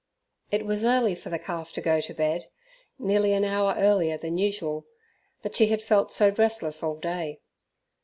It 0.49 0.65
was 0.65 0.83
early 0.83 1.13
for 1.13 1.29
the 1.29 1.37
calf 1.37 1.71
to 1.73 1.79
go 1.79 2.01
"to 2.01 2.11
bed" 2.15 2.47
nearly 2.97 3.33
an 3.33 3.43
hour 3.43 3.75
earlier 3.77 4.17
than 4.17 4.39
usual; 4.39 4.87
but 5.43 5.55
she 5.55 5.67
had 5.67 5.79
felt 5.83 6.11
so 6.11 6.29
restless 6.29 6.81
all 6.81 6.95
day. 6.95 7.39